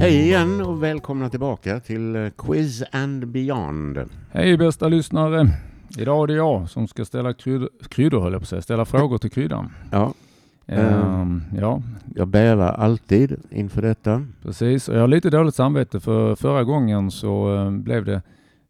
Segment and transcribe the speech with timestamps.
[0.00, 3.98] Hej igen och välkomna tillbaka till eh, Quiz and Beyond.
[4.30, 5.50] Hej bästa lyssnare!
[5.98, 8.84] Idag är det jag som ska ställa kryddor, kryddor höll jag på att säga, ställa
[8.84, 9.72] frågor till kryddan.
[9.90, 10.14] Ja,
[10.66, 11.82] Ehm, ja,
[12.14, 14.26] jag bävar alltid inför detta.
[14.42, 14.88] precis.
[14.88, 18.22] Och jag har lite dåligt samvete för förra gången så eh, blev det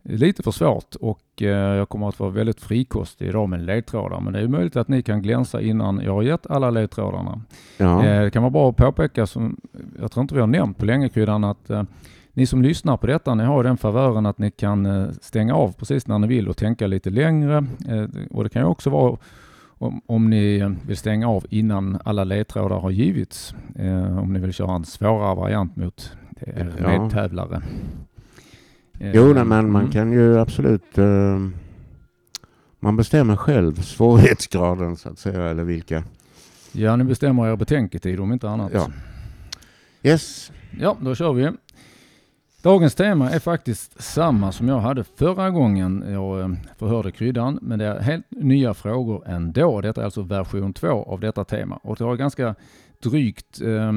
[0.02, 4.20] lite för svårt och eh, jag kommer att vara väldigt frikostig idag med ledtrådar.
[4.20, 7.40] Men det är möjligt att ni kan glänsa innan jag har gett alla ledtrådarna.
[7.78, 9.56] Ja, Eh, Det kan vara bra att påpeka, som
[10.00, 11.82] jag tror inte vi har nämnt på länge kryddan, att eh,
[12.32, 16.06] ni som lyssnar på detta, ni har den favören att ni kan stänga av precis
[16.06, 17.64] när ni vill och tänka lite längre.
[18.30, 19.16] Och det kan ju också vara
[19.78, 23.54] om, om ni vill stänga av innan alla ledtrådar har givits.
[23.76, 26.88] Eh, om ni vill köra en svårare variant mot er Ja.
[26.88, 27.62] medtävlare.
[29.00, 29.92] Eh, jo, nej, men man mm.
[29.92, 30.98] kan ju absolut...
[30.98, 31.38] eh,
[32.80, 36.04] man bestämmer själv svårighetsgraden så att säga, eller vilka.
[36.72, 38.72] Ja, ni bestämmer er betänketid om inte annat.
[38.74, 38.90] Ja.
[40.02, 41.50] Yes, Ja, då kör vi.
[42.62, 47.78] Dagens tema är faktiskt samma som jag hade förra gången jag eh, förhörde kryddan, men
[47.78, 49.80] det är helt nya frågor ändå.
[49.80, 52.54] Detta är alltså version 2 av detta tema och det har ganska
[53.02, 53.92] drygt, eh,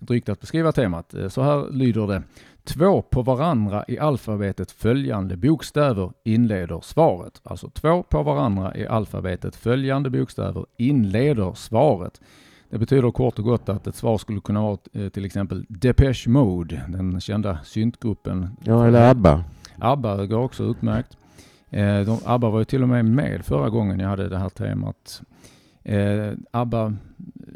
[0.00, 1.14] drygt att beskriva temat.
[1.28, 2.22] Så här lyder det.
[2.68, 7.40] Två på varandra i alfabetet följande bokstäver inleder svaret.
[7.42, 12.20] Alltså två på varandra i alfabetet följande bokstäver inleder svaret.
[12.70, 16.28] Det betyder kort och gott att ett svar skulle kunna vara eh, till exempel Depeche
[16.28, 18.48] Mode, den kända syntgruppen.
[18.64, 19.44] ja eller ABBA.
[19.78, 21.16] ABBA går också utmärkt.
[21.70, 24.48] Eh, de, ABBA var ju till och med med förra gången jag hade det här
[24.48, 25.22] temat.
[25.88, 26.94] Eh, ABBA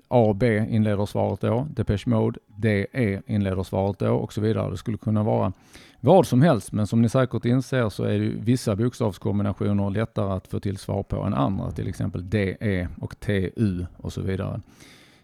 [0.09, 1.67] AB inleder svaret då.
[1.71, 4.71] Depeche Mode, DE inleder svaret då och så vidare.
[4.71, 5.53] Det skulle kunna vara
[6.01, 10.33] vad som helst, men som ni säkert inser så är det ju vissa bokstavskombinationer lättare
[10.33, 11.71] att få till svar på än andra.
[11.71, 14.61] Till exempel DE och TU och så vidare.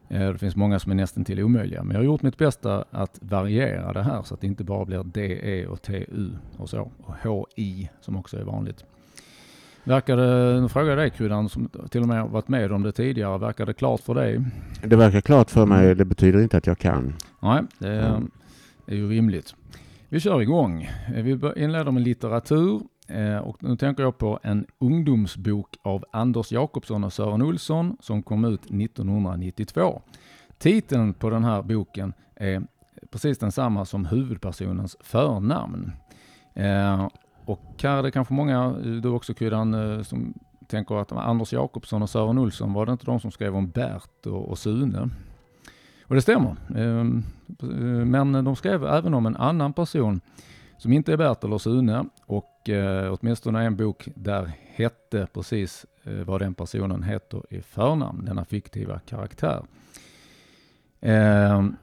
[0.08, 2.84] Eh, Det finns många som är nästan till omöjliga, men jag har gjort mitt bästa
[2.90, 6.90] att variera det här så att det inte bara blir DE och TU och så.
[7.04, 7.14] Och
[7.56, 8.84] HI som också är vanligt.
[9.88, 12.82] Verkar det, nu frågar jag dig Kryddan som till och med har varit med om
[12.82, 14.40] det tidigare, verkar det klart för dig?
[14.84, 17.14] Det verkar klart för mig, det betyder inte att jag kan.
[17.40, 18.30] Nej, det är, Mm.
[18.86, 19.54] är ju rimligt.
[20.08, 20.82] Vi kör igång.
[21.14, 26.52] Eh, Vi inleder med litteratur eh, och nu tänker jag på en ungdomsbok av Anders
[26.52, 30.02] Jakobsson och Sören Olsson som kom ut 1992.
[30.58, 32.62] Titeln på den här boken är
[33.10, 35.92] precis densamma som huvudpersonens förnamn.
[37.48, 40.34] Och här är det kanske många, eh, du också Kryddan, eh, som
[40.66, 44.26] tänker att Anders Jakobsson och Sören Olsson, var det inte de som skrev om Bert
[44.26, 45.10] och, och Sune?
[46.04, 46.56] Och det stämmer.
[46.76, 47.24] Ehm,
[47.62, 50.20] eh, men de skrev även om en annan person
[50.78, 52.70] som inte är Bert eller Sune och
[53.10, 55.86] åtminstone en bok där hette precis
[56.26, 59.62] vad den personen heter i förnamn, denna fiktiva karaktär.
[61.00, 61.76] Ehm,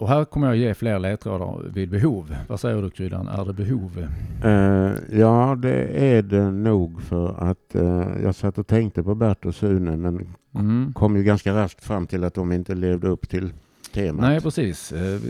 [0.00, 2.36] och här kommer jag ge fler ledtrådar vid behov.
[2.48, 4.06] Vad säger du Kryddan, är det behov?
[4.44, 5.84] Eh, ja, det
[6.16, 10.28] är det nog för att eh, jag satt och tänkte på Bert och Sune men
[10.54, 10.92] Mm.
[10.92, 13.52] kom ju ganska raskt fram till att de inte levde upp till
[13.94, 14.20] temat.
[14.20, 14.92] Nej, precis.
[14.92, 15.20] Eh,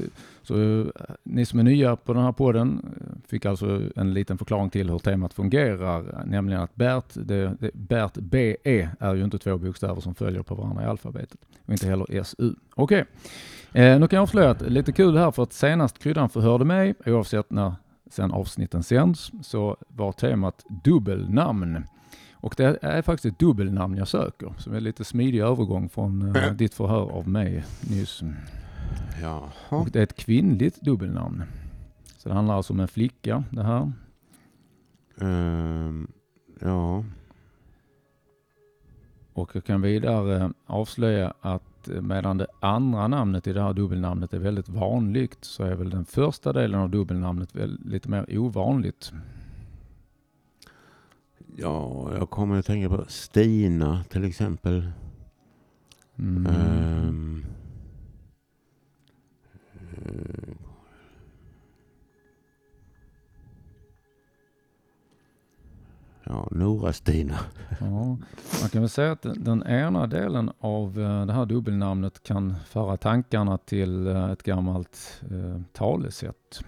[0.51, 0.87] Så eh,
[1.23, 4.91] ni som är nya på den här podden eh, fick alltså en liten förklaring till
[4.91, 8.57] hur temat fungerar, nämligen att Bert, det, det, Bert BE
[8.99, 12.55] är ju inte två bokstäver som följer på varandra i alfabetet och inte heller SU.
[12.75, 13.05] Okej,
[13.73, 16.95] eh, nu kan jag avslöja att lite kul här för att senast kryddan förhörde mig,
[17.07, 17.75] oavsett när
[18.11, 21.85] sen avsnitten sänds, så var temat dubbelnamn.
[22.33, 26.53] Och det är faktiskt ett dubbelnamn jag söker, som är lite smidig övergång från eh,
[26.53, 28.23] ditt förhör av mig nyss.
[29.23, 29.51] Jaha.
[29.69, 31.43] Och det är ett kvinnligt dubbelnamn.
[32.17, 33.93] Så det handlar alltså om en flicka det här.
[35.21, 36.09] Ehm,
[36.61, 37.05] ja.
[39.33, 44.33] Och jag kan vidare avslöja att eh, medan det andra namnet i det här dubbelnamnet
[44.33, 49.13] är väldigt vanligt så är väl den första delen av dubbelnamnet väl lite mer ovanligt.
[51.57, 54.91] ja, jag kommer att tänka på Stina till exempel.
[56.19, 56.47] Mm.
[56.47, 57.47] Eh,
[66.31, 67.39] ja, Nora-Stina.
[67.81, 68.19] Ja,
[68.61, 72.97] man kan väl säga att den, ena delen av eh, det här dubbelnamnet kan föra
[72.97, 76.61] tankarna till eh, ett gammalt eh, talesätt.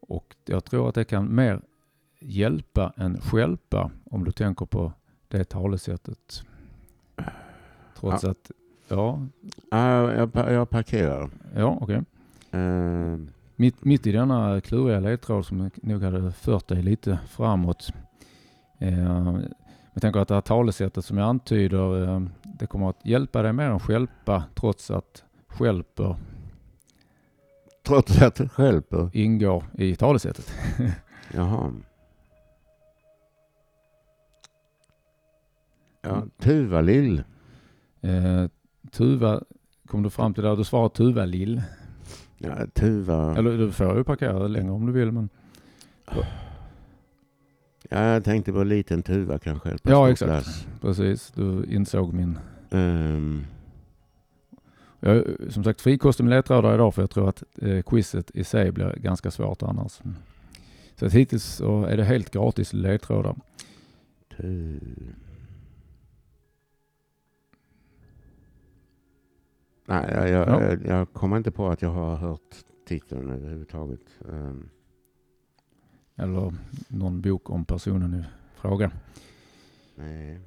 [0.00, 1.62] Och jag tror att det kan mer
[2.20, 4.92] hjälpa än stjälpa om du tänker på
[5.28, 6.42] det talesättet.
[7.96, 8.50] Trots att,
[8.90, 9.26] ja,
[9.70, 11.30] Ah, jag, pa- jag parkerar.
[11.56, 12.02] ja okej.
[12.50, 17.90] Ehm, Mitt, mitt i denna kluriga ledtråd som nog hade fört dig lite framåt.
[18.78, 19.38] Eh,
[19.92, 22.22] jag tänker att det här talesättet som jag antyder, eh,
[22.58, 26.16] det kommer att hjälpa dig mer än stjälpa trots att stjälper
[27.82, 29.10] Trots att det stjälper?
[29.12, 30.52] Ingår i talesättet.
[31.34, 31.72] Jaha.
[36.02, 37.22] Ja, Tuvalill.
[38.00, 38.44] Eh,
[38.90, 39.42] Tuva,
[39.86, 41.62] kom du fram till där du svarade Tuva-lill?
[42.38, 43.36] Ja, Tuva.
[43.38, 45.28] Eller du får ju parkera längre om du vill men...
[47.88, 49.76] Ja, jag tänkte på en liten tuva kanske.
[49.82, 50.30] Ja, exakt.
[50.30, 50.66] plats.
[50.80, 52.38] Precis, du insåg min...
[52.70, 53.44] Ehm,
[55.00, 58.44] Jag är som sagt frikostig med ledtrådar idag för jag tror att eh, quizet i
[58.44, 60.00] sig blir ganska svårt annars.
[60.96, 63.36] Så att hittills så är det helt gratis ledtrådar.
[64.36, 64.80] tu...
[69.90, 70.62] Nej, jag, jag, Ja.
[70.62, 72.56] jag, jag kommer inte på att jag har hört
[72.88, 74.00] titeln överhuvudtaget.
[74.32, 74.68] Ehm,
[76.16, 76.54] Eller
[76.88, 78.24] någon bok om personen i
[78.60, 78.90] fråga.
[79.96, 80.40] nej.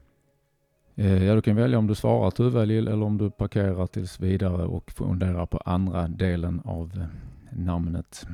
[0.95, 4.65] Eh, Ja, du kan välja om du svarar Tuva-lill eller om du parkerar tills vidare
[4.65, 7.05] och funderar på andra delen av eh,
[7.63, 8.25] namnet.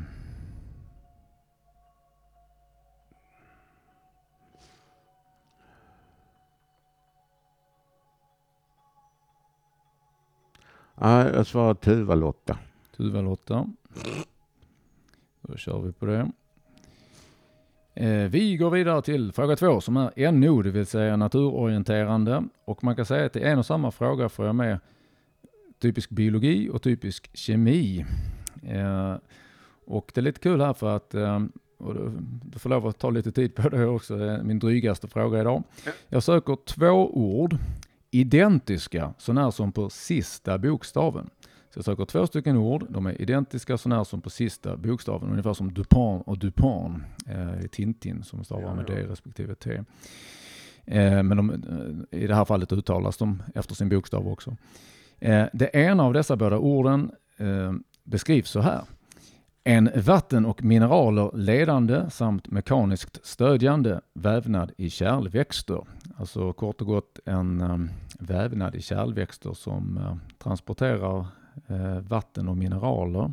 [10.99, 12.57] Ja, jag svarar Tuva-Lotta.
[12.97, 13.67] Tuva-Lotta.
[15.41, 16.31] Då kör vi på det.
[17.93, 22.43] Eh, Vi går vidare till fråga två som är NO, det vill säga naturorienterande.
[22.65, 24.79] Och man kan säga att det är en och samma fråga får jag med
[25.79, 28.05] typisk biologi och typisk kemi.
[28.67, 29.15] Eh,
[29.85, 31.39] Och det är lite kul här för att eh,
[31.77, 32.11] och du,
[32.43, 35.41] du får lov att ta lite tid på det också, det är min drygaste fråga
[35.41, 35.63] idag.
[36.07, 37.55] Jag söker två ord,
[38.11, 41.29] identiska sånär som på sista bokstaven.
[41.73, 45.53] Så jag söker två stycken ord, de är identiska sånär som på sista bokstaven, ungefär
[45.53, 48.95] som Dupont och Dupont eh, i Tintin som stavar Ja, med ja.
[48.95, 49.83] D respektive T.
[50.85, 54.55] Eh, men de, eh, i det här fallet uttalas de efter sin bokstav också.
[55.19, 57.73] Eh, det ena av dessa båda orden eh,
[58.03, 58.81] beskrivs så här.
[59.63, 65.83] En vatten och mineraler ledande samt mekaniskt stödjande vävnad i kärlväxter.
[66.17, 67.77] Alltså kort och gott en eh,
[68.19, 71.27] vävnad i kärlväxter som eh, transporterar
[71.67, 73.31] eh, vatten och mineraler.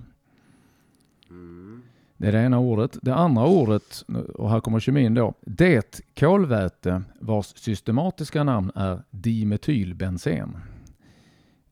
[1.31, 1.83] Mm.
[2.17, 2.99] Det är det ena ordet.
[3.03, 5.35] Det andra ordet, och här kommer kemin då.
[5.41, 10.57] Det kolväte vars systematiska namn är dimetylbensen.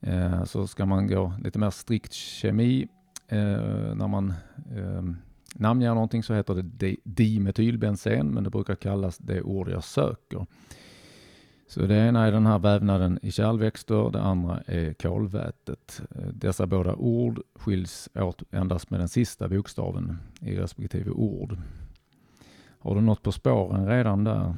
[0.00, 2.88] Eh, så ska man gå lite mer strikt kemi.
[3.28, 4.32] Eh, när man
[4.76, 5.02] eh,
[5.54, 10.46] namnger någonting så heter det di- dimetylbensen, men det brukar kallas det ord jag söker.
[11.68, 16.02] Så det ena är den här vävnaden i kärlväxter, det andra är kolvätet.
[16.10, 21.56] Eh, Dessa båda ord skiljs åt endast med den sista bokstaven i respektive ord.
[22.78, 24.54] Har du något på spåren redan där?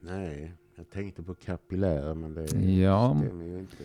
[0.00, 3.16] Nej, jag tänkte på kapillär men det Ja.
[3.24, 3.76] stämmer ju inte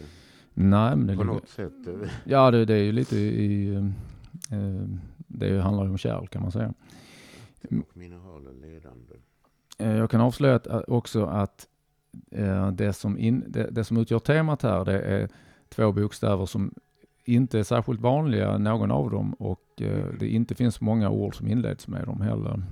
[0.53, 1.88] Nej, men det, på ligger, något sätt.
[1.88, 3.74] eh, ja, det, det är ju lite i...
[4.51, 4.88] eh,
[5.27, 6.74] Det handlar ju om kärl kan man säga.
[7.63, 9.13] Och mineraler ledande.
[9.77, 11.68] Eh, Jag kan avslöja att, också att
[12.31, 15.30] eh, det som, in, det, det som utgör temat här det är
[15.69, 16.74] två bokstäver som
[17.25, 21.47] inte är särskilt vanliga, någon av dem, och eh, det inte finns många ord som
[21.47, 22.64] inleds med dem heller.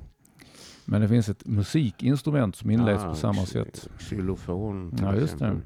[0.86, 3.88] Men det finns ett musikinstrument som inleds Ah, på samma sätt.
[3.98, 5.58] Xylofon Ja, just det.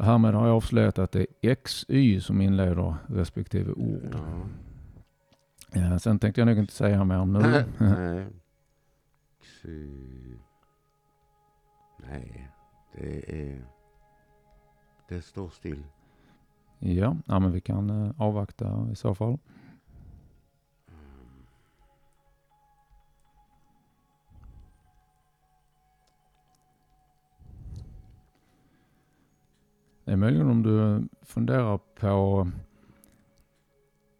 [0.00, 4.16] Härmed har jag avslöjat att det är XY som inleder respektive ord.
[5.72, 5.98] Ja.
[5.98, 7.64] Sen tänkte jag nog inte säga mer om nu.
[7.78, 8.26] Nej.
[9.42, 9.88] Xy...
[12.10, 12.50] Nej,
[12.94, 13.64] det är...
[15.08, 15.82] Det står still.
[16.78, 19.38] ja, ja, men vi kan eh, avvakta i så fall.
[30.06, 32.50] Det är möjligen om du funderar på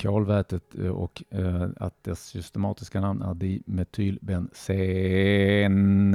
[0.03, 6.13] kolvätet eh, och eh, att dess systematiska namn är dimetylbensen.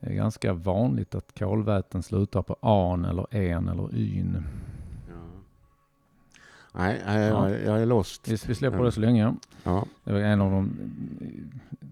[0.00, 4.44] Det är ganska vanligt att kolväten slutar på an eller en eller yn.
[5.08, 5.14] Ja.
[6.74, 7.50] Nej, nej Ja.
[7.50, 8.28] jag, jag är lost.
[8.28, 9.34] Vi, vi släpper det så länge.
[9.64, 10.70] Ja, Det var en av de,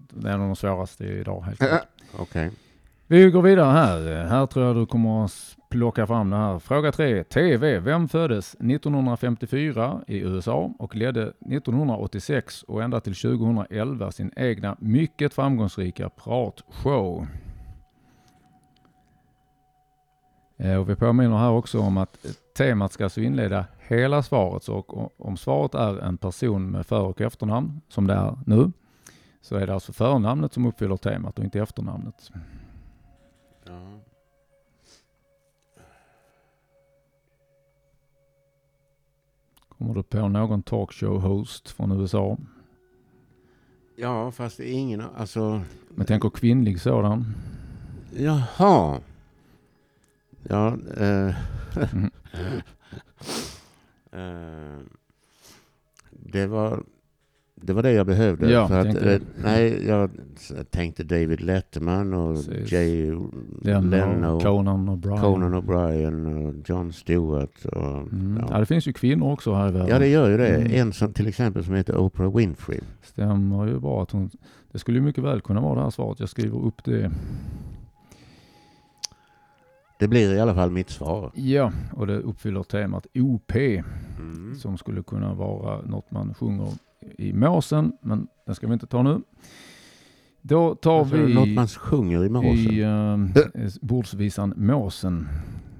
[0.09, 1.87] det är en av de svåraste idag helt klart.
[2.19, 2.51] okej.
[3.11, 4.25] Vi går vidare här.
[4.25, 6.59] Här tror jag du kommer att plocka fram det här.
[6.59, 7.23] Fråga 3.
[7.23, 7.79] TV.
[7.79, 15.33] Vem föddes 1954 i USA och ledde 1986 och ända till 2011 sin egna mycket
[15.33, 17.27] framgångsrika pratshow?
[20.57, 22.25] Eh, och vi påminner här också om att
[22.57, 24.63] temat ska alltså inleda hela svaret.
[24.63, 28.71] Så om svaret är en person med för och efternamn, som det är nu,
[29.41, 32.31] så är det alltså förnamnet som uppfyller temat och inte efternamnet.
[33.65, 33.99] Ja.
[39.77, 42.37] Kommer du på någon talkshow-host från USA?
[43.95, 45.61] Ja, fast det är ingen, alltså...
[45.89, 47.25] Men tänker kvinnlig sådan.
[48.15, 48.99] Jaha.
[50.43, 51.35] Ja, eh,
[51.75, 52.11] Mm.
[54.11, 54.79] eh,
[56.09, 56.83] det var
[57.61, 58.51] det var det jag behövde.
[58.51, 60.09] Ja, för att, eh, nej, jag
[60.69, 62.71] tänkte David Letterman och Precis.
[62.71, 63.11] Jay
[63.61, 65.21] Leno, Leno, Conan och Brian.
[65.21, 67.65] Conan O'Brien och John Stewart.
[67.65, 68.37] Och, Mm.
[68.41, 68.47] Ja.
[68.51, 68.59] ja.
[68.59, 69.87] det finns ju kvinnor också här i världen.
[69.89, 70.55] ja, det gör ju det.
[70.55, 70.71] Mm.
[70.71, 72.79] En som till exempel som heter Oprah Winfrey.
[73.03, 74.29] Stämmer ju bra att hon...
[74.71, 76.19] Det skulle ju mycket väl kunna vara det här svaret.
[76.19, 77.11] Jag skriver upp det.
[79.99, 81.31] Det blir i alla fall mitt svar.
[81.35, 83.55] Ja, och det uppfyller temat OP.
[83.55, 84.55] Mm.
[84.55, 86.67] som skulle kunna vara något man sjunger
[87.17, 89.21] i måsen, men den ska vi inte ta nu.
[90.41, 92.51] Då tar Alltså, vi Något man sjunger i måsen.
[92.73, 92.83] i
[93.63, 95.27] uh, bordsvisan Måsen.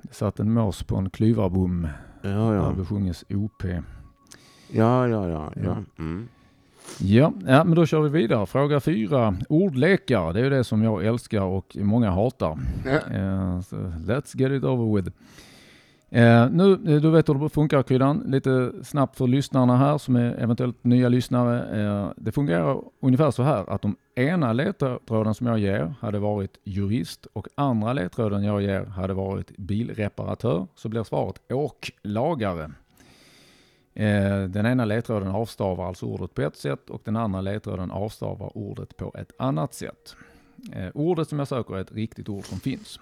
[0.01, 1.88] Det satt en mås på en klyvarbom
[2.22, 2.74] Ja, där ja.
[2.78, 3.63] besjunges OP.
[3.63, 5.51] Ja, ja, ja.
[5.56, 5.62] Ja.
[5.63, 5.78] ja.
[6.00, 6.28] Mm.
[7.00, 8.46] Ja, ja, men då kör vi vidare.
[8.46, 9.36] Fråga fyra.
[9.50, 12.60] Ordlekar, det är ju det som jag älskar och många hatar.
[12.86, 13.75] Eh, så
[14.06, 15.12] let's get it over with.
[16.13, 18.24] Eh, nu, eh, du vet hur det funkar Kryddan.
[18.25, 21.82] Lite snabbt för lyssnarna här som är eventuellt nya lyssnare.
[21.82, 26.58] Eh, det fungerar ungefär så här att om ena ledtråden som jag ger hade varit
[26.63, 32.72] jurist och andra ledtråden jag ger hade varit bilreparatör så blir svaret åklagare.
[33.94, 38.58] Eh, den ena ledtråden avstavar alltså ordet på ett sätt och den andra ledtråden avstavar
[38.58, 40.15] ordet på ett annat sätt.
[40.74, 43.00] Eh, ordet som jag söker är ett riktigt ord som finns.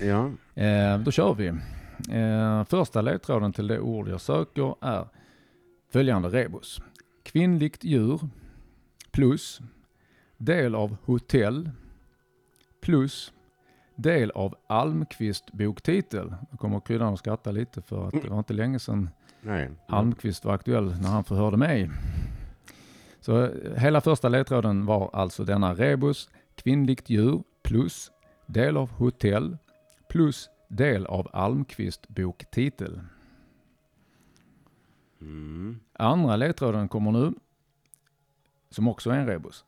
[0.00, 0.30] ja.
[0.62, 1.52] Eh, då kör vi.
[2.10, 5.08] Eh, första ledtråden till det ord jag söker är
[5.92, 6.80] följande rebus.
[7.22, 8.20] Kvinnligt djur
[9.10, 9.60] plus
[10.36, 11.70] del av hotell
[12.80, 13.32] plus
[13.96, 16.34] del av Almqvist boktitel.
[16.50, 19.70] Nu kommer kryddan att skratta lite för att det var inte länge sedan Nej.
[19.88, 21.90] Almqvist var aktuell när han förhörde mig.
[23.20, 28.10] Så eh, hela första ledtråden var alltså denna rebus, kvinnligt djur plus
[28.46, 29.56] del av hotell
[30.08, 33.00] plus del av Almqvist boktitel.
[35.20, 35.80] Mm.
[35.92, 37.34] Andra ledtråden kommer nu,
[38.70, 39.64] som också är en rebus.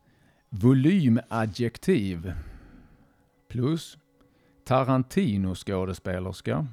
[0.49, 2.33] Volymadjektiv
[3.49, 3.99] plus
[4.65, 6.67] Tarantino-skådespelerska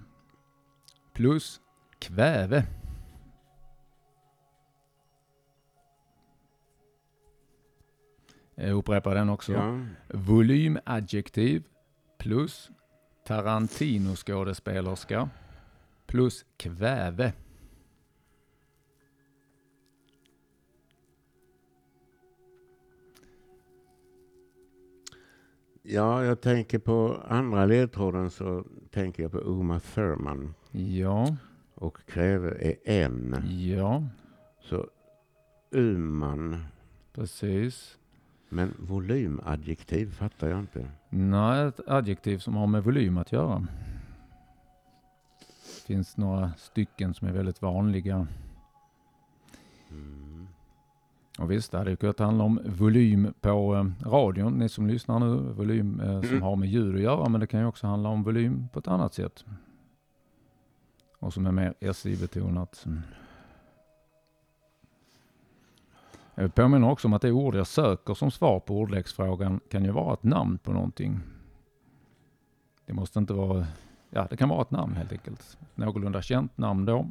[1.14, 1.62] plus
[2.00, 2.68] kväve.
[8.56, 9.54] Jag upprepar den också.
[9.54, 9.80] Ja.
[10.08, 11.64] Volymadjektiv
[12.18, 12.72] plus
[13.28, 15.30] Tarantino-skådespelerska
[16.06, 17.34] plus kväve.
[25.82, 30.54] ja, jag tänker på andra ledtråden så tänker jag på Uma Thurman.
[30.72, 31.36] Ja,
[31.76, 33.44] Och kräver är en.
[33.50, 34.04] ja,
[34.62, 34.88] Så
[35.72, 36.64] Uman.
[37.14, 37.98] precis.
[38.50, 40.86] Men volymadjektiv fattar jag inte.
[41.10, 43.68] Nej, ett adjektiv som har med volym att göra.
[45.40, 48.28] Det finns några stycken som är väldigt vanliga.
[49.90, 50.48] Mm.
[51.40, 55.36] Och visst, det hade kunnat handla om volym på eh, radion, ni som lyssnar nu,
[55.54, 56.42] volym eh, som Mm.
[56.42, 58.88] har med ljud att göra, men det kan ju också handla om volym på ett
[58.88, 59.46] annat sätt.
[61.20, 62.86] Och som är mer SI-betonat.
[66.40, 69.92] Jag påminner också om att det ord jag söker som svar på ordleksfrågan kan ju
[69.92, 71.20] vara ett namn på någonting.
[72.86, 73.68] Det måste inte vara,
[74.10, 75.58] ja det kan vara ett namn helt enkelt.
[75.76, 77.10] Någorlunda känt namn då.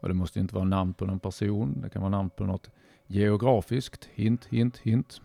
[0.00, 1.80] Och det måste inte vara namn på någon person.
[1.80, 2.70] Det kan vara namn på något
[3.06, 4.04] geografiskt.
[4.04, 5.20] Hint, hint, hint.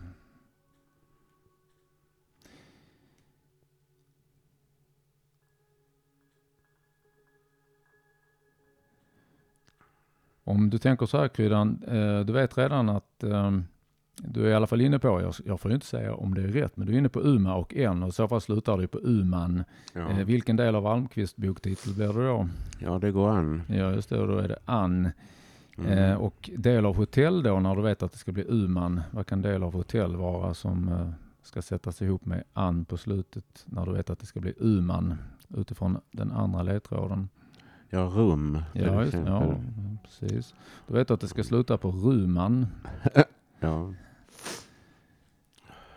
[10.44, 13.50] Om du tänker så här Kryddan, eh, du vet redan att eh,
[14.16, 16.48] du är i alla fall inne på, jag, får ju inte säga om det är
[16.48, 18.88] rätt, men du är inne på Uma och en och i så fall slutar det
[18.88, 19.64] på Uman.
[19.92, 20.10] Ja.
[20.10, 22.48] Eh, vilken del av Almqvist boktitel blir det då?
[22.78, 23.62] ja, det går an.
[23.68, 25.10] Ja just det, och då är det Ann.
[25.78, 26.18] Mm.
[26.18, 29.42] Och del av hotell då, när du vet att det ska bli Uman, vad kan
[29.42, 30.90] del av hotell vara som
[31.42, 35.14] ska sättas ihop med Ann på slutet, när du vet att det ska bli Uman
[35.48, 37.28] utifrån den andra ledtråden?
[37.90, 39.56] Ja, rum Ja, just, ja,
[40.04, 40.54] precis.
[40.86, 42.66] Du vet att det ska sluta på Ruman.
[43.60, 43.94] Ja.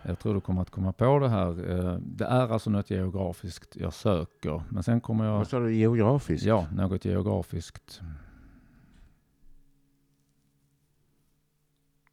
[0.02, 1.70] Jag tror du kommer att komma på det här.
[1.70, 5.38] Eh, Det är alltså något geografiskt jag söker, men sen kommer jag...
[5.38, 6.46] Vad sa du, geografiskt?
[6.46, 8.00] Ja, något geografiskt.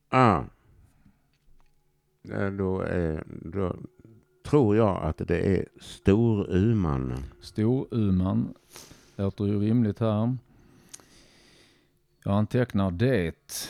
[0.10, 0.44] Ah.
[2.58, 3.76] Då, är, då
[4.46, 7.14] tror jag att det är Storuman.
[7.42, 8.54] Storuman
[9.16, 10.38] låter ju rimligt här.
[12.24, 13.70] Jag antecknar det.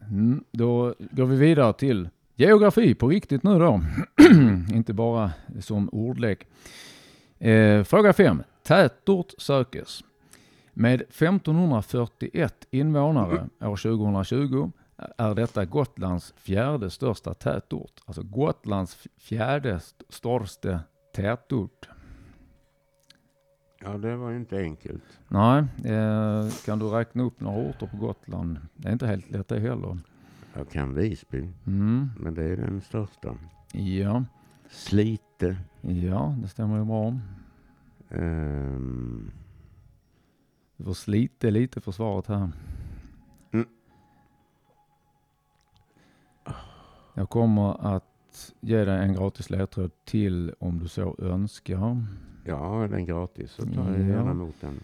[0.00, 3.80] Mm, då går vi vidare till geografi på riktigt nu då.
[4.74, 6.46] Inte bara som ordlek.
[7.38, 8.42] Eh, fråga 5.
[8.62, 10.04] Tätort sökes.
[10.72, 14.70] Med 1541 invånare år 2020
[15.18, 18.00] är detta Gotlands fjärde största tätort.
[18.04, 20.80] Alltså Gotlands fjärde största
[21.14, 21.88] tätort.
[23.84, 25.02] Ja, det var ju inte enkelt.
[25.28, 28.58] Nej, eh, kan du räkna upp några orter på Gotland?
[28.76, 29.98] Det är inte helt lätt det heller.
[30.54, 32.10] Jag kan Visby, Mm.
[32.16, 33.34] men det är den största.
[33.72, 34.24] Ja,
[34.70, 35.56] Slite.
[35.80, 37.18] ja, det stämmer ju bra.
[38.10, 39.30] ehm,
[40.76, 42.50] Du får slita lite för svaret här.
[43.52, 43.66] Mm.
[47.14, 48.11] Jag kommer att
[48.60, 51.96] ge dig en gratis ledtråd till om du så önskar.
[52.44, 54.06] ja, den gratis, så tar jag Ja.
[54.06, 54.80] gärna emot den.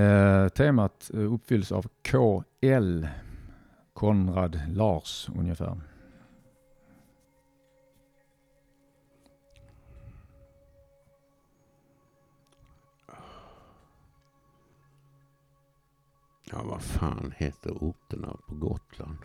[0.00, 3.06] Eh, temat eh, uppfylls av KL,
[3.92, 5.80] Konrad Lars ungefär.
[16.44, 19.16] Ja, vad fan heter orterna på Gotland?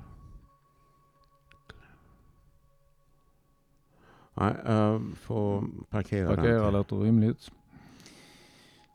[4.37, 6.73] Nej, jag får parkera Parkera den.
[6.73, 7.51] låter rimligt.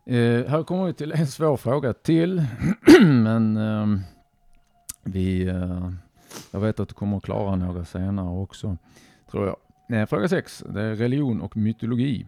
[0.07, 2.47] Eh, här kommer vi till en svår fråga till.
[3.01, 4.01] Men ehm,
[5.03, 5.91] vi, eh,
[6.51, 8.77] jag vet att du kommer att klara några senare också,
[9.31, 10.09] tror jag.
[10.09, 12.27] Fråga 6, det är religion och mytologi.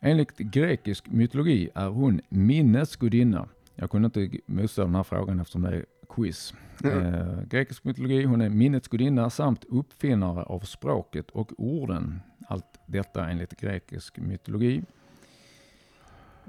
[0.00, 3.48] Enligt grekisk mytologi är hon minnesgudinna.
[3.74, 6.54] Jag kunde inte motstå den här frågan eftersom det är quiz.
[6.84, 12.20] Eh, grekisk mytologi, hon är minnets gudinna samt uppfinnare av språket och orden.
[12.48, 14.82] Allt detta enligt grekisk mytologi.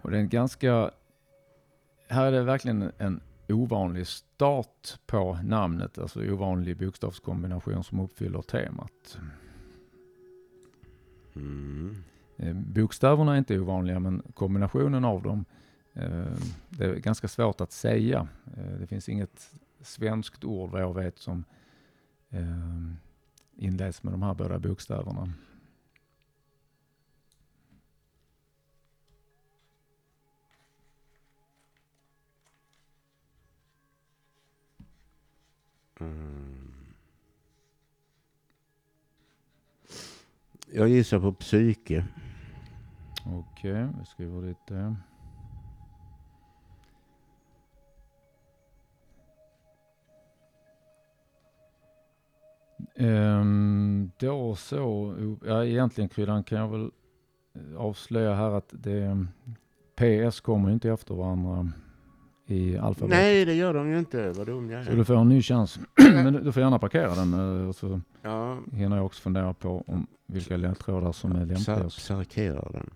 [0.02, 0.92] Och det är en ganska,
[2.08, 9.18] här är det verkligen en ovanlig start på namnet, alltså ovanlig bokstavskombination som uppfyller temat.
[11.36, 12.04] Mm.
[12.38, 15.46] Eh, Bokstäverna är inte ovanliga, men kombinationen av dem,
[16.70, 18.28] det är ganska svårt att säga.
[18.58, 21.44] Eh, Det finns inget svenskt ord vad jag vet som
[22.30, 22.92] eh,
[23.56, 25.34] inleds med de här båda bokstäverna.
[36.00, 36.74] Mm.
[40.72, 42.06] Jag gissar på psyke.
[43.26, 44.72] Okej, vi skriver dit
[52.96, 56.92] Ehm, då så, ja egentligen Kryddan kan jag väl
[57.54, 59.26] eh, avslöja här att det
[59.96, 61.72] PS kommer ju inte efter varandra
[62.48, 63.10] i alfabetet.
[63.10, 64.32] Nej, det gör de ju inte.
[64.32, 64.96] Vad dum jag Så är.
[64.96, 65.80] du får en ny chans.
[66.14, 69.84] Men du får gärna parkera den eh, och så Ja, hinner jag också fundera på
[69.88, 72.08] om vilka ledtrådar som är lämpligast.
[72.08, 72.90] Parkerar den.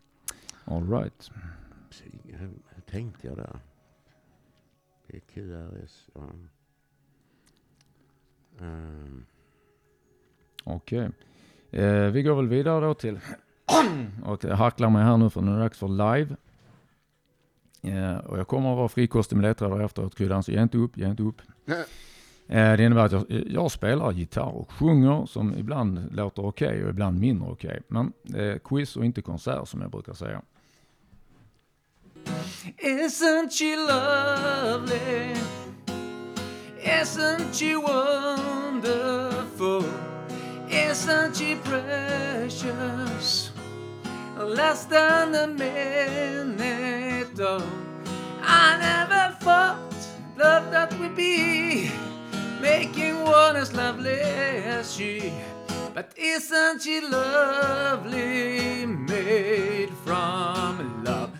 [0.66, 1.32] All right.
[2.24, 3.60] Hur hur tänkte jag där?
[5.08, 6.08] PQRS.
[6.14, 6.22] Ja.
[8.60, 9.26] Um,
[10.70, 11.10] Okej.
[11.72, 13.20] Eh, vi går väl vidare då till,
[14.26, 16.36] och jag hacklar mig här nu för nu är det dags för live.
[17.82, 20.98] Eh, och jag kommer att vara frikostig med ledtrådar efteråt Kryddan, så ge inte upp,
[20.98, 21.42] ge inte upp.
[22.48, 26.90] Eh, det innebär att jag, jag spelar gitarr och sjunger som ibland låter okej och
[26.90, 27.82] ibland mindre okej.
[27.88, 30.42] Men det är quiz och inte konsert som jag brukar säga.
[32.78, 35.36] Isn't she lovely?
[36.82, 39.84] Isn't she wonderful?
[40.70, 43.52] Isn't she precious?
[44.38, 47.68] Less than a minute though.
[48.42, 49.94] I never thought
[50.38, 51.92] love that would be
[52.62, 55.34] making one as lovely as she.
[55.94, 61.32] But isn't she lovely, made from love?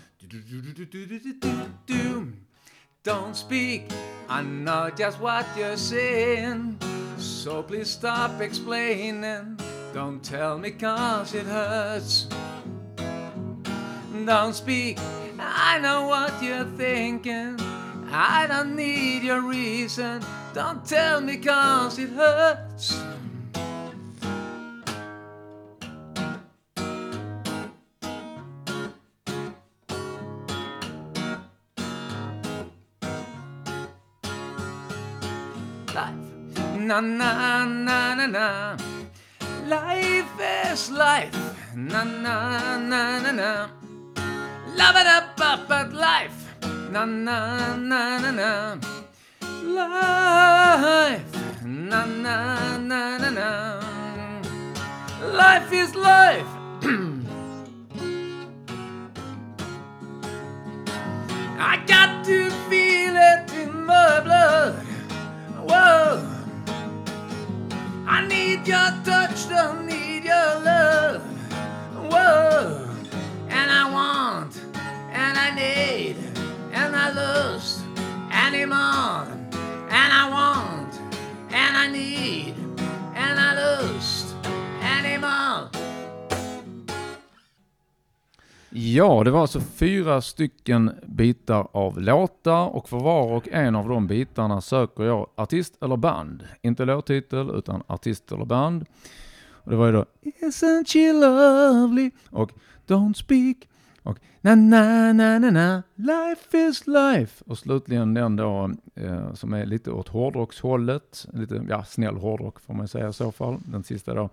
[3.02, 3.90] Don't speak,
[4.28, 6.76] I know just what you're saying.
[7.16, 9.58] So please stop explaining.
[9.94, 12.26] Don't tell me cause it hurts.
[14.26, 14.98] Don't speak,
[15.38, 17.58] I know what you're thinking.
[18.12, 20.22] I don't need your reason.
[20.52, 23.00] Don't tell me cause it hurts.
[36.90, 38.76] Na na na na na.
[39.70, 40.26] Life
[40.66, 41.38] is life.
[41.76, 43.68] Na na na na na.
[44.74, 46.50] Love it up, at life.
[46.90, 48.74] Na na na na na.
[49.62, 51.30] Life.
[51.62, 53.78] Na na na na na.
[55.30, 56.50] Life is life.
[61.70, 64.74] I got to feel it in my blood.
[65.70, 66.29] Whoa.
[68.12, 71.22] I need your touch, don't need your love.
[72.10, 72.90] Whoa.
[73.48, 74.60] And I want,
[75.12, 76.16] and I need,
[76.72, 77.84] and I lust
[78.32, 79.28] anymore.
[80.00, 80.92] And I want,
[81.52, 82.56] and I need,
[88.72, 93.88] Ja, det var alltså fyra stycken bitar av låtar och för var och en av
[93.88, 96.44] de bitarna söker jag artist eller band.
[96.62, 98.86] Inte låttitel utan artist eller band.
[99.50, 102.10] Och det var ju då Isn't she lovely?
[102.30, 102.50] och
[102.86, 103.56] Don't speak
[104.02, 107.44] och na na na na na Life is life.
[107.46, 111.26] Och slutligen den då eh, som är lite åt hårdrockshållet.
[111.32, 113.58] Lite, ja, snäll hårdrock får man säga i så fall.
[113.64, 114.30] Den sista då.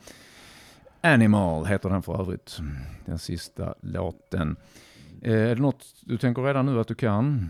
[1.01, 2.57] Animal heter den för övrigt.
[3.05, 4.55] Den sista låten.
[5.21, 7.49] Eh, är det något du tänker redan nu att du kan?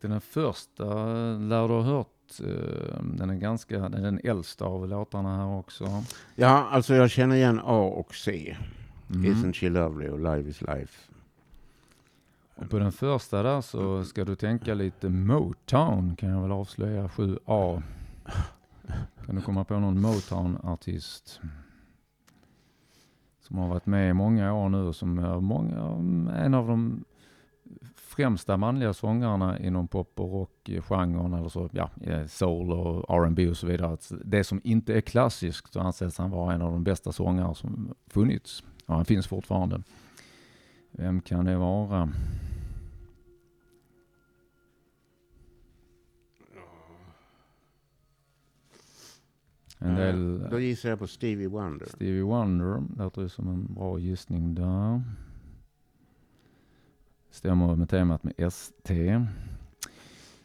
[0.00, 0.84] Den första
[1.34, 2.40] lär du ha hört.
[2.40, 6.04] eh, Den är ganska, den är den äldsta av låtarna här också.
[6.34, 8.56] Ja, alltså jag känner igen A och C.
[9.10, 9.32] Mm.
[9.32, 11.12] Isn't she lovely och Live is life.
[12.54, 17.08] Och på den första där så ska du tänka lite Motown kan jag väl avslöja
[17.08, 17.82] 7A.
[19.26, 21.40] Kan du komma på någon Motown-artist?
[23.40, 25.76] Som har varit med i många år nu och som är många,
[26.36, 27.04] en av de
[27.96, 31.90] främsta manliga sångarna inom pop och rockgenren, eller så, ja,
[32.28, 33.96] soul och R&B och så vidare.
[34.24, 37.94] Det som inte är klassiskt så anses han vara en av de bästa sångare som
[38.06, 38.64] funnits.
[38.86, 39.82] Ja, han finns fortfarande.
[40.90, 42.12] Vem kan det vara?
[49.86, 51.86] En Eh, del Då gissar jag på Stevie Wonder.
[51.86, 55.02] Stevie Wonder låter ju som en bra gissning där.
[57.30, 59.08] Stämmer med temat med ST.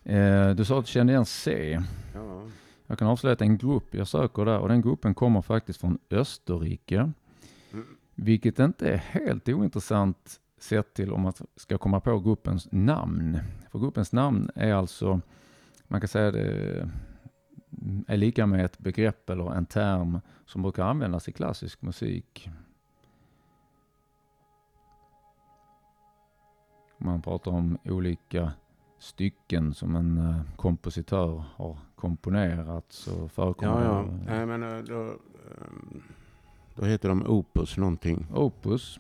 [0.04, 1.80] Eh, du sa att du kände igen C.
[2.14, 2.44] Ja.
[2.88, 6.00] Jag kan avslöja att en grupp jag söker där och den gruppen kommer faktiskt från
[6.10, 7.12] Österrike.
[7.72, 7.86] Mm.
[8.16, 13.40] Vilket inte är helt ointressant sett till om man ska komma på gruppens namn.
[13.72, 15.22] För gruppens namn är alltså,
[15.88, 16.90] man kan säga det
[18.08, 22.50] är lika med ett begrepp eller en term som brukar användas i klassisk musik.
[26.98, 28.52] Man pratar om olika
[29.00, 34.06] stycken som en eh, kompositör har komponerat så förekommer Ja, ja.
[34.26, 36.04] Nej, men då, ehm,
[36.76, 38.28] då heter de Opus någonting.
[38.34, 39.00] Opus.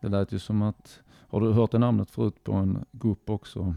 [0.00, 3.74] Det lät ju som att, har du hört det namnet förut på en grupp också?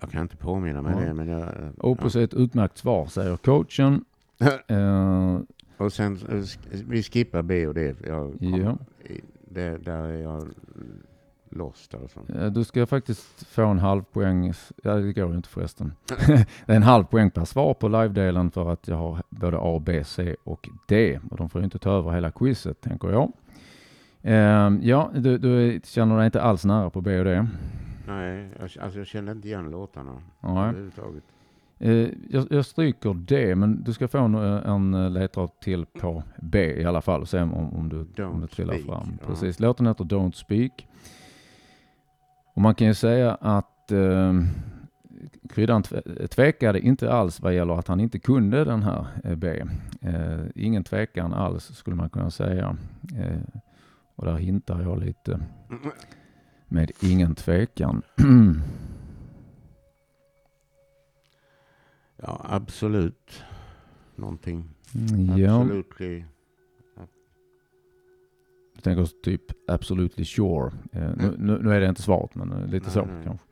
[0.00, 1.06] Jag kan inte påminna mig Ja.
[1.06, 1.40] det, men jag...
[1.42, 4.04] eh, Opus är ett utmärkt svar, säger coachen.
[4.38, 4.50] ja.
[4.76, 5.38] Eh,
[5.76, 6.44] Och sen, eh,
[6.88, 7.94] vi skippar B och D.
[8.06, 8.76] Jag kom, Ja.
[9.48, 10.48] det, där är jag
[11.52, 12.20] lost alltså.
[12.50, 15.92] du ska faktiskt få en halv poäng, ja det går ju inte förresten.
[16.26, 19.82] det är en halv poäng per svar på live-delen för att jag har både A,
[19.86, 21.20] B, C och D.
[21.30, 23.32] Och de får ju inte ta över hela quizet, tänker jag.
[24.22, 27.46] Eh, ja, du, du känner dig inte alls nära på B och D?
[28.10, 30.68] Nej, jag, alltså jag känner inte igen låtarna Nej.
[30.68, 31.24] överhuvudtaget.
[31.78, 36.22] Eh, jag, jag stryker D, men du ska få en, en eh, ledtråd till på
[36.42, 37.26] B i alla fall.
[37.26, 39.08] Se om, om, du, om du trillar speak, fram.
[39.20, 39.26] ja.
[39.26, 40.86] Precis, låten heter Don't Speak.
[42.54, 44.32] Och man kan ju säga att eh,
[45.48, 49.62] Kryddan tve- tvekade inte alls vad gäller att han inte kunde den här eh, B.
[50.00, 52.76] Eh, ingen tvekan alls skulle man kunna säga.
[53.18, 53.60] Eh,
[54.16, 55.40] och där hintar jag lite
[56.70, 58.02] med ingen tvekan.
[62.22, 63.42] Ja, absolut.
[64.16, 64.64] Någonting.
[65.36, 65.60] ja.
[65.60, 66.24] Absolutely.
[68.74, 70.72] Jag tänker typ absolutely sure.
[70.92, 73.24] Eh, nu, nu, nu är det inte svaret, men eh, lite Nej, så nej.
[73.24, 73.46] kanske.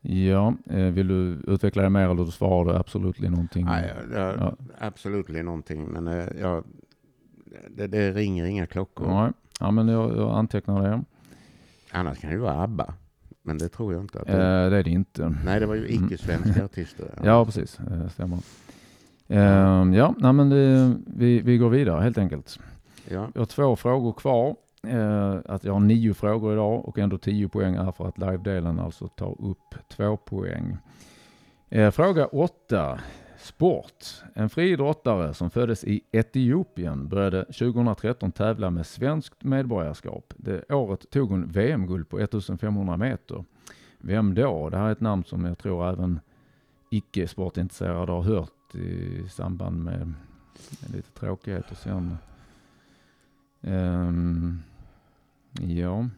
[0.00, 3.64] Ja, eh, vill du utveckla det mer eller svarar du absolutely någonting?
[3.64, 4.56] Nej, jag, Ja.
[4.78, 5.84] absolutely någonting.
[5.84, 6.64] Men eh, jag,
[7.70, 9.06] det, det ringer inga klockor.
[9.08, 9.32] Nej.
[9.60, 11.04] Ja, men jag, jag antecknar det.
[11.92, 12.94] Annars kan det ju vara ABBA.
[13.42, 14.20] Men det tror jag inte.
[14.20, 15.34] Att Eh, det, det är det inte.
[15.44, 17.06] nej, det var ju icke-svenska artister.
[17.24, 17.80] Ja, precis.
[17.80, 18.38] Eh, stämmer.
[19.28, 22.58] Eh, ja, nej, men det, vi, vi går vidare helt enkelt.
[23.08, 23.28] Ja.
[23.34, 24.56] Jag har två frågor kvar.
[24.86, 28.78] Eh, att jag har nio frågor idag och ändå tio poäng är för att live-delen
[28.80, 30.76] alltså tar upp två poäng.
[31.68, 33.00] Eh, fråga åtta.
[33.42, 34.22] Sport.
[34.34, 40.34] En friidrottare som föddes i Etiopien började 2013 tävla med svenskt medborgarskap.
[40.36, 43.44] Det året tog hon VM-guld på 1500 meter.
[43.98, 44.68] Vem då?
[44.68, 46.20] Det här är ett namn som jag tror även
[46.90, 50.14] icke-sportintresserade har hört i samband med
[50.92, 52.16] lite tråkigheter sen.
[53.60, 54.62] Um,
[55.60, 56.08] ja,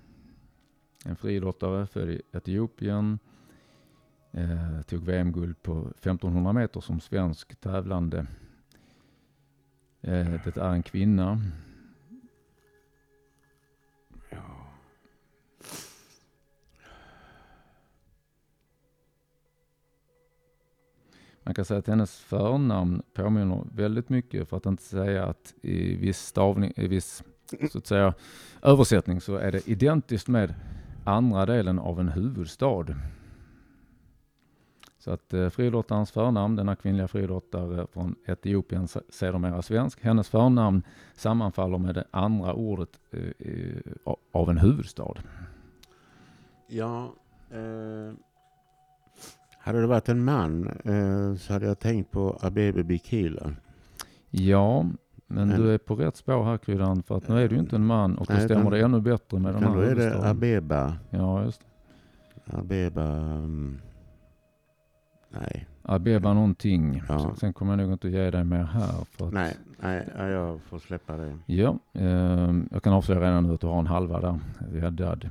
[1.04, 3.18] en friidrottare född i Etiopien.
[4.36, 8.26] Eh, tog VM-guld på 1500 meter som svensk tävlande.
[10.00, 11.40] Eh, det är en kvinna.
[14.30, 14.66] Ja.
[21.42, 25.94] Man kan säga att hennes förnamn påminner väldigt mycket, för att inte säga att i
[25.94, 27.24] viss stavning, i viss
[27.70, 28.14] så att säga,
[28.62, 30.54] översättning så är det identiskt med
[31.04, 32.86] andra delen av en huvudstad.
[35.04, 40.82] Så att eh, friidrottarens förnamn, denna kvinnliga friidrottare från Etiopien, sedermera svensk, hennes förnamn
[41.14, 45.14] sammanfaller med det andra ordet eh, av en huvudstad.
[46.66, 47.12] Ja,
[47.50, 48.14] eh,
[49.58, 53.54] hade det varit en man eh, så hade jag tänkt på Abebe Bikila.
[54.30, 54.82] Ja,
[55.26, 57.76] men, men, du är på rätt spår här Kryddan, för att nu är du inte
[57.76, 60.28] en man och då stämmer utan, det ännu bättre med den här Då är det
[60.28, 60.96] Abeba.
[61.10, 61.60] Ja, just
[62.46, 63.04] Abeba.
[63.04, 63.80] Um,
[65.40, 65.66] Nej.
[65.82, 67.02] Abeba någonting.
[67.08, 67.34] Ja.
[67.36, 69.04] Sen kommer jag nog inte att ge dig mer här.
[69.10, 69.32] För att...
[69.32, 71.38] Nej, nej, jag får släppa det.
[71.46, 74.38] Ja, eh, jag kan avslöja redan nu att du har en halva där.
[74.72, 75.28] Vi är död.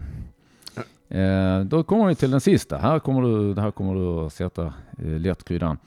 [0.75, 1.17] Ja.
[1.17, 2.77] Eh, då kommer vi till den sista.
[2.77, 4.65] Här kommer du, här kommer du att sätta
[4.97, 5.77] eh, lätt kryddan.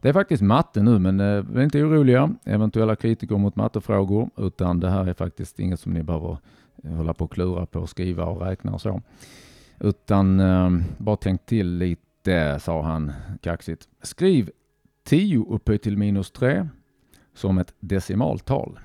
[0.00, 4.80] Det är faktiskt matte nu, men eh, var inte oroliga, eventuella kritiker mot mattefrågor, utan
[4.80, 6.38] det här är faktiskt inget som ni behöver
[6.84, 9.02] eh, hålla på och klura på, skriva och räkna och så.
[9.80, 13.88] Utan eh, bara tänk till lite det, sa han kaxigt.
[14.02, 14.50] Skriv
[15.04, 16.68] 10 upphöjt till minus 3
[17.34, 18.78] som ett decimaltal.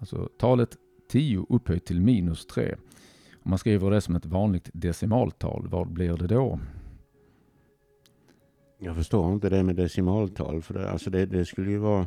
[0.00, 0.76] Alltså talet
[1.10, 2.74] 10 upphöjt till minus 3.
[3.42, 6.60] Om man skriver det som ett vanligt decimaltal, vad blir det då?
[8.78, 10.62] Jag förstår inte det med decimaltal.
[10.62, 12.06] För det, alltså det, det skulle ju vara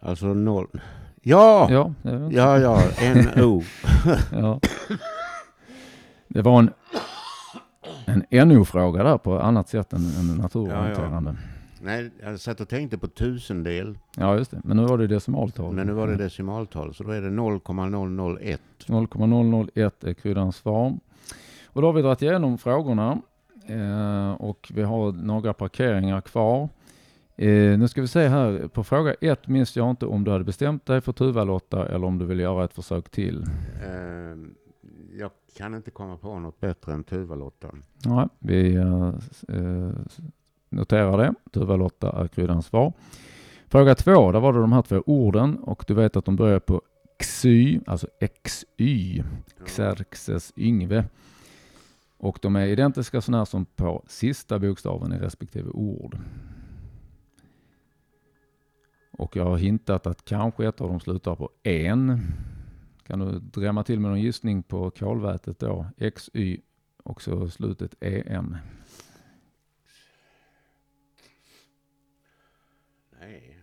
[0.00, 0.80] alltså noll.
[1.22, 1.68] Ja!
[1.70, 1.94] Ja,
[2.30, 2.82] ja, ja,
[3.36, 3.62] NO.
[4.32, 4.60] ja.
[6.28, 6.70] Det var en
[8.06, 11.30] en NO-fråga där på annat sätt än, än naturorienterande.
[11.30, 11.58] Ja, ja.
[11.80, 13.98] Nej, jag satt och tänkte på tusendel.
[14.16, 14.60] Ja, just det.
[14.64, 15.74] Men nu var det decimaltal.
[15.74, 18.60] Men nu var det decimaltal, så då är det 0,001.
[18.86, 20.98] 0,001 är kryddans svar.
[21.66, 23.18] Och då har vi dragit igenom frågorna
[23.66, 26.68] eh, och vi har några parkeringar kvar.
[27.36, 30.44] Eh, nu ska vi se här, på fråga ett minns jag inte om du hade
[30.44, 33.42] bestämt dig för Tuva-Lotta eller om du vill göra ett försök till.
[33.82, 34.36] Eh,
[35.58, 37.74] kan inte komma på något bättre än Tuva-Lotta.
[38.04, 39.12] Nej, vi äh,
[40.68, 41.34] noterar det.
[41.52, 42.92] Tuva-Lotta är kryddans svar.
[43.66, 46.60] Fråga två, där var det de här två orden och du vet att de börjar
[46.60, 46.82] på
[47.18, 48.06] xy, alltså
[48.44, 49.22] xy,
[49.66, 51.04] Xerxes Yngve.
[52.16, 56.18] Och de är identiska sådana som på sista bokstaven i respektive ord.
[59.10, 62.20] Och jag har hintat att kanske ett av dem slutar på en.
[63.08, 65.86] Kan du drämma till med någon gissning på kolvätet då?
[66.14, 66.60] XY
[67.02, 68.56] och så slutet EM.
[73.20, 73.58] Nej.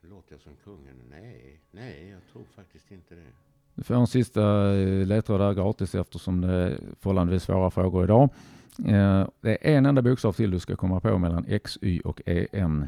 [0.00, 0.96] Låter jag som kungen?
[1.10, 3.32] Nej, nej, jag tror faktiskt inte det.
[3.74, 8.28] Du får en sista eh, ledtråd där gratis eftersom det är förhållandevis svåra frågor idag.
[8.86, 12.86] Eh, det är en enda bokstav till du ska komma på mellan XY och EN.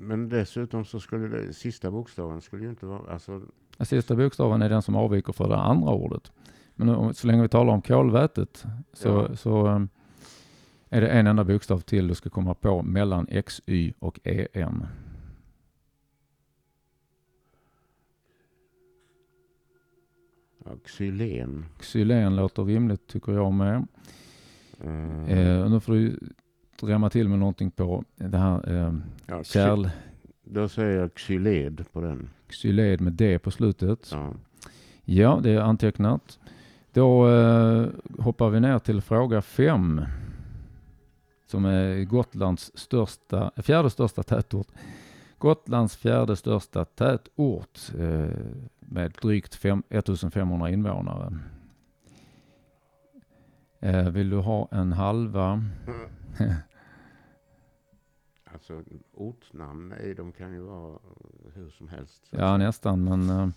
[0.00, 3.40] Men dessutom så skulle det, sista bokstaven skulle ju inte vara, alltså...
[3.76, 6.32] Den sista bokstaven är den som avviker för det andra ordet.
[6.74, 9.36] Men nu, så länge vi talar om kolvätet så, ja.
[9.36, 9.88] så um,
[10.88, 14.86] är det en enda bokstav till du ska komma på mellan XY och EN.
[20.64, 21.64] Ja, xylen.
[21.78, 23.86] Xylen låter rimligt tycker jag med.
[24.84, 25.24] Mm.
[25.24, 26.18] Eh, nu får du
[26.86, 28.94] drämma till med någonting på det här eh,
[29.26, 29.88] ja, kärl...
[30.44, 32.30] Då säger jag xyled på den.
[32.48, 34.08] Xyled med D på slutet.
[34.12, 34.34] Ja,
[35.04, 36.38] ja det är antecknat.
[36.92, 37.86] Då eh,
[38.18, 40.04] hoppar vi ner till fråga fem.
[41.46, 44.68] Som är Gotlands största, fjärde största tätort.
[45.38, 48.36] Gotlands fjärde största tätort eh,
[48.80, 51.38] med drygt fem, 1500 invånare.
[53.80, 55.64] Eh, vill du ha en halva?
[58.52, 58.82] Alltså
[59.14, 60.98] ortnamn, de kan ju vara
[61.54, 62.28] hur som helst.
[62.30, 63.48] Ja, nästan, men uh,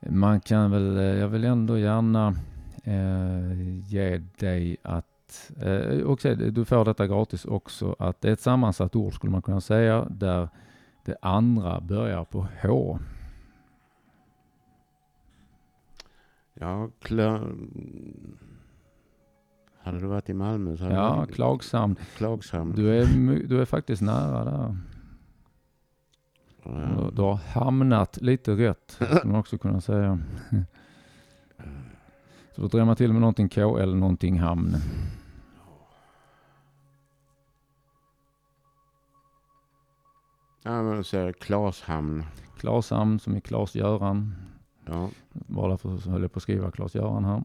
[0.00, 2.34] man kan väl, uh, jag vill ändå gärna
[2.86, 5.06] uh, ge dig att
[5.60, 9.42] eh, också, du får detta gratis också, att det är ett sammansatt ord skulle man
[9.42, 10.48] kunna säga, där
[11.04, 12.98] det andra börjar på H.
[16.54, 17.56] Ja, klar...
[19.84, 21.34] Hade du varit i Malmö så hade Ja, du...
[21.34, 21.96] Klagshamn.
[22.16, 22.74] Klagshamn.
[22.76, 23.06] Du är,
[23.48, 24.76] du är faktiskt nära där.
[26.64, 27.10] Du, Ja.
[27.12, 30.18] du har hamnat lite rätt, skulle man också kunna säga.
[32.54, 34.76] Så då drar man till med någonting K eller någonting hamn.
[40.62, 42.24] Ja, men då säger jag Klashamn.
[42.58, 44.34] Klashamn som i Klas-Göran.
[44.86, 45.08] Ja.
[45.32, 47.44] Bara därför så höll jag på att skriva Klas-Göran här.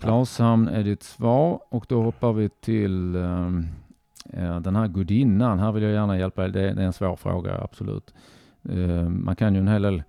[0.00, 5.58] Klashamn är ditt svar och då hoppar vi till eh, den här gudinnan.
[5.58, 6.50] Här vill jag gärna hjälpa dig.
[6.52, 8.14] Det, är- det är en svår fråga, absolut.
[8.68, 10.02] Eh, man kan ju en hel del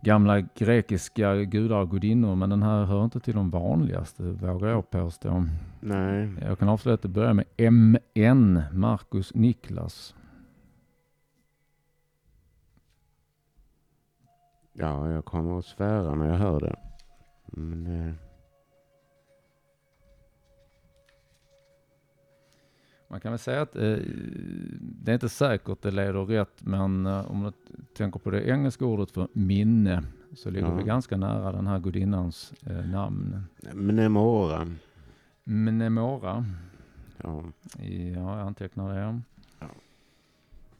[0.00, 4.90] gamla grekiska gudar och gudinnor, men den här hör inte till de vanligaste, vågar jag
[4.90, 5.44] påstå.
[5.80, 6.30] Nej.
[6.42, 10.14] Jag kan avslöja att det börjar med MN, Marcus Niklas.
[14.72, 16.76] Ja, jag kommer att svära när jag hör det.
[17.46, 18.14] Men, eh,
[23.08, 23.96] Man kan väl säga att eh,
[24.80, 27.52] det är inte säkert det leder rätt, men eh, om du
[27.96, 30.02] tänker på det engelska ordet för minne
[30.34, 30.74] så ligger Ja.
[30.74, 33.44] vi ganska nära den här gudinnans eh, namn.
[33.72, 34.66] Mnemora.
[35.44, 36.44] Mnemora.
[37.22, 37.42] Ja.
[37.78, 39.00] Ja, jag antecknar det.
[39.00, 39.66] Ja.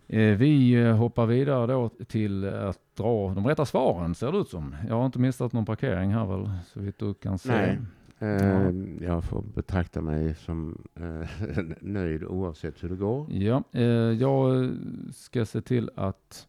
[0.09, 4.49] Eh, Vi eh, hoppar vidare då till att dra de rätta svaren ser det ut
[4.49, 4.77] som.
[4.89, 7.49] Jag har inte missat någon parkering här väl, så vitt du kan se.
[7.53, 7.79] Nej.
[8.19, 8.73] Ja.
[9.01, 11.29] Jag får betrakta mig som eh,
[11.81, 13.33] nöjd oavsett hur det går.
[13.33, 14.71] Ja, eh, jag
[15.15, 16.47] ska se till att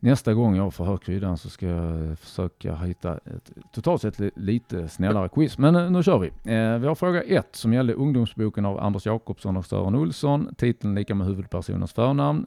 [0.00, 4.30] nästa gång jag får höra kryddan så ska jag försöka hitta ett totalt sett li-
[4.36, 5.58] lite snällare quiz.
[5.58, 6.30] Men eh, nu kör vi.
[6.78, 10.54] Vi har fråga ett som gällde ungdomsboken av Anders Jakobsson och Sören Olsson.
[10.58, 12.46] Titeln lika med huvudpersonens förnamn.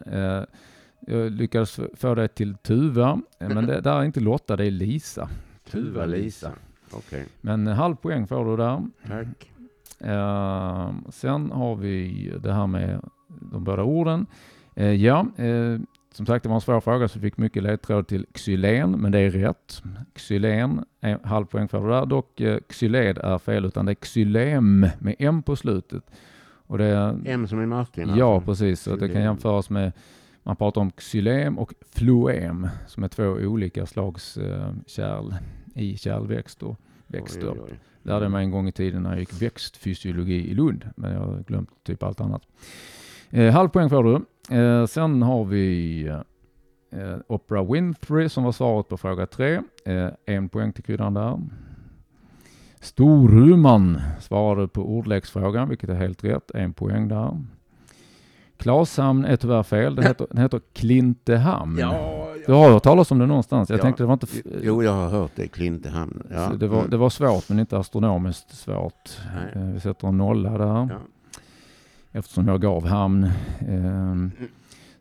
[1.07, 5.29] Jag lyckades få det till Tuva, men det där är inte Lotta, det är Lisa.
[5.71, 6.05] Tuva
[6.93, 8.87] Okej, Men eh, halv poäng får du där.
[9.07, 9.51] tack.
[10.03, 14.25] Eh, sen har vi det här med de båda orden.
[14.75, 15.79] Eh, ja, eh,
[16.13, 19.11] som sagt det var en svår fråga så vi fick mycket ledtråd till xylen, men
[19.11, 19.83] det är rätt.
[20.15, 22.05] Xylen, en halv poäng får du där.
[22.05, 26.03] Dock xyled är fel utan det är xylem med M på slutet.
[26.67, 28.45] Och det är, M som i Martin ja alltså.
[28.45, 29.91] precis, så det kan jämföras med
[30.43, 34.37] man pratar om xylem och floem som är två olika slags
[34.85, 35.33] kärl
[35.73, 37.51] i kärlväxt och växter.
[37.51, 37.79] Oj, oj, oj.
[38.03, 41.43] Lärde mig en gång i tiden när jag gick växtfysiologi i Lund, men jag har
[41.47, 42.41] glömt typ allt annat.
[43.29, 44.25] Eh, halv poäng får du.
[44.55, 46.03] Eh, sen har vi
[46.91, 49.61] eh, Oprah Winfrey som var svaret på fråga tre.
[49.85, 51.39] Eh, en poäng till kryddan där.
[52.79, 56.51] Storuman svarade på ordleksfrågan, vilket är helt rätt.
[56.51, 57.37] En poäng där.
[58.61, 59.95] Klashamn är tyvärr fel.
[59.95, 61.77] Den heter, den heter Klintehamn.
[61.79, 63.69] Ja, Du har hört talas om det någonstans?
[63.69, 63.81] Jag Ja.
[63.83, 64.27] tänkte det var inte...
[64.33, 65.47] f- Jo, jag har hört det.
[65.47, 66.23] Klintehamn.
[66.31, 66.51] Ja.
[66.59, 66.89] det, var, mm.
[66.89, 69.09] det var svårt men inte astronomiskt svårt.
[69.35, 69.63] Nej.
[69.63, 70.89] Eh, Vi sätter en nolla där Ja.
[72.11, 73.29] eftersom jag gav hamn.
[73.69, 74.31] Ehm,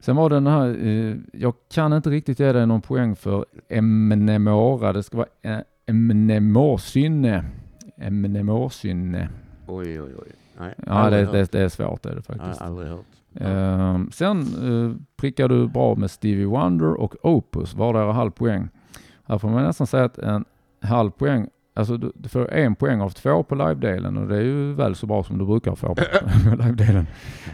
[0.02, 3.44] Sen var det den här, eh, jag kan inte riktigt ge dig någon poäng för
[3.68, 4.92] emnemora.
[4.92, 7.44] Det ska vara eh, emnemosynne.
[7.96, 9.28] Emnemosynne.
[9.66, 10.32] Oj, oj, oj.
[10.60, 12.60] Nej, Ja, det, det, det är svårt det är det Jag faktiskt.
[12.60, 13.04] har aldrig hört.
[13.34, 18.68] Ehm, sen uh, prickar du bra med Stevie Wonder och Opus, vardera halv poäng.
[19.24, 20.44] Här får man nästan säga att en
[20.80, 24.42] halv poäng, alltså du, du får en poäng av två på live-delen och det är
[24.42, 26.02] ju väl så bra som du brukar få på,
[26.56, 27.06] live-delen.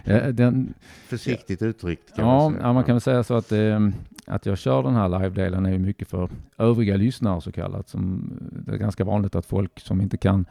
[0.05, 0.75] Eh, den,
[1.09, 2.67] Försiktigt uttryckt kan ja, man säga.
[2.67, 3.81] ja, man kan väl säga så att, eh,
[4.27, 7.89] att jag kör den här live-delen är ju mycket för övriga lyssnare så kallat.
[7.89, 8.31] Som,
[8.67, 10.47] det är ganska vanligt att folk som inte kan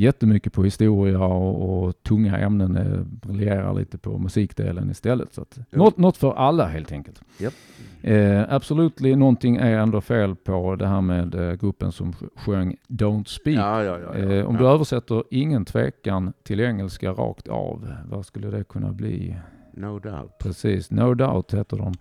[0.00, 5.34] jättemycket på historia och, och tunga ämnen eh, briljerar lite på musikdelen istället.
[5.34, 7.20] Så att, något, något för alla helt enkelt.
[7.38, 7.54] Japp.
[8.02, 12.76] Eh, absolut, någonting är ändå fel på det här med eh, gruppen som sj- sjöng
[12.88, 13.58] Don't Speak.
[13.58, 14.14] Ja, ja, ja.
[14.18, 19.36] Eh, om du översätter ingen tvekan till engelska rakt av, vad skulle det kunna bli?
[19.72, 20.38] No doubt.
[20.38, 21.92] Precis, No Doubt heter de.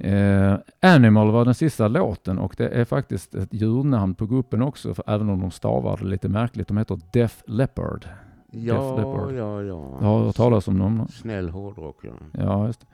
[0.00, 4.94] Eh, Animal var den sista låten och det är faktiskt ett djurnamn på gruppen också,
[4.94, 6.68] för även om de stavar det lite märkligt.
[6.68, 8.08] De heter Def Leppard.
[8.50, 9.32] Ja, Leppard.
[9.32, 9.96] ja, ja.
[10.00, 11.08] Du har hört talas om dem?
[11.12, 12.12] Snäll hårdrock, ja.
[12.32, 12.86] Ja, just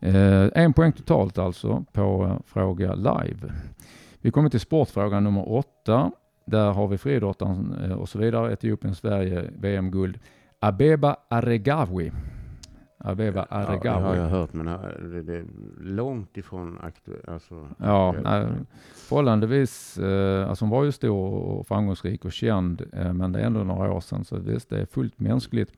[0.00, 3.52] eh, En poäng totalt alltså på eh, fråga live.
[4.20, 6.10] Vi kommer till sportfråga nummer åtta.
[6.44, 8.52] Där har vi friidrottaren eh, och så vidare.
[8.52, 10.18] Etiopien, Sverige, VM-guld.
[10.60, 12.12] Abeba Aregawi.
[13.00, 14.16] Aveva Ja, det har Aregawi.
[14.18, 14.74] jag hört, men äh,
[15.24, 15.44] det, är
[15.80, 17.28] långt ifrån aktuellt.
[17.28, 18.24] Alltså, Ja, aktuellt.
[18.54, 23.40] nej, förhållandevis, eh, alltså hon var ju stor och framgångsrik och känd, eh, men det
[23.40, 25.72] är ändå några år sedan, så visst, det är fullt mänskligt.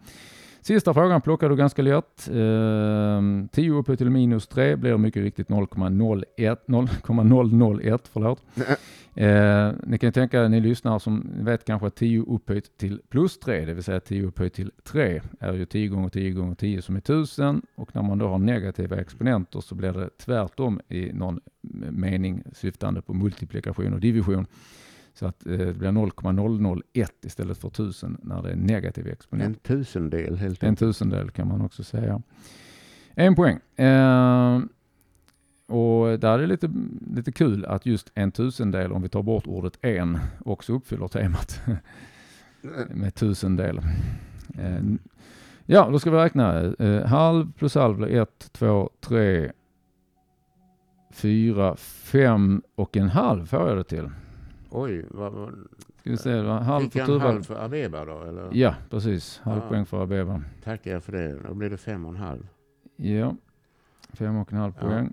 [0.63, 2.29] Sista frågan plockar du ganska lätt.
[2.29, 8.43] Eh, 10 upphöjt till minus 3 blir mycket riktigt 0,01, 0,001, förlåt.
[9.21, 13.39] Eh, ni kan ju tänka, ni lyssnare som vet kanske att 10 upphöjt till plus
[13.39, 16.83] 3, det vill säga 10 upphöjt till 3, är ju 10 gånger 10 gånger 10
[16.83, 21.13] som är 1000 och när man då har negativa exponenter så blir det tvärtom i
[21.13, 21.41] någon
[21.91, 24.47] mening syftande på multiplikation och division.
[25.15, 29.49] Så att eh, det blir 0,001 istället för 1000 när det är negativ exponent.
[29.49, 30.79] En tusendel helt En enkelt.
[30.89, 32.23] tusendel kan man också säga.
[33.15, 33.59] En poäng.
[33.77, 34.61] Eh,
[35.71, 36.71] och där är det lite,
[37.11, 41.61] lite kul att just en tusendel, om vi tar bort ordet en, också uppfyller temat
[42.91, 43.79] med tusendel.
[44.59, 44.81] Eh,
[45.67, 46.61] ja, då ska vi räkna.
[46.79, 49.53] Eh, halv plus halv blir ett, två, tre,
[51.13, 54.11] fyra, fem och en halv får jag det till.
[54.71, 55.51] Oj, vad, vad,
[56.01, 57.23] Ska vi se, halv fick för Turvald.
[57.23, 58.23] halv för Abeba då?
[58.23, 58.49] Eller?
[58.53, 59.41] Ja, precis.
[59.45, 59.69] Halv Ja.
[59.69, 60.43] poäng för Abeba.
[60.65, 61.39] Tackar jag för det.
[61.49, 62.47] Då blir det fem och en halv.
[62.97, 63.35] Ja,
[64.13, 64.87] fem och en halv Ja.
[64.89, 65.13] poäng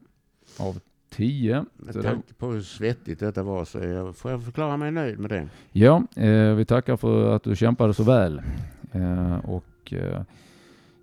[0.59, 0.79] av
[1.09, 1.65] tio.
[1.77, 4.91] Med Så det- tanke på hur svettigt detta var så jag, får jag förklara mig
[4.91, 5.47] nöjd med det.
[5.71, 8.41] Ja, eh, vi tackar för att du kämpade så väl.
[8.91, 10.21] Eh, och eh,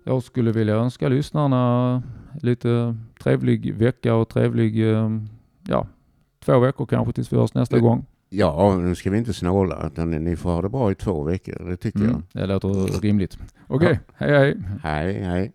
[0.03, 2.03] jag skulle vilja önska lyssnarna
[2.41, 5.09] lite trevlig vecka och trevlig, eh,
[5.67, 5.87] ja,
[6.39, 7.81] två veckor kanske tills vi hörs nästa Ja.
[7.81, 8.05] gång.
[8.29, 11.69] Ja, nu ska vi inte snåla utan ni får ha det bra i två veckor.
[11.69, 13.37] Det tycker Mm, det låter rimligt.
[13.67, 14.57] Okej, hej hej.
[14.83, 14.89] jag.
[14.89, 15.51] Hej, hej.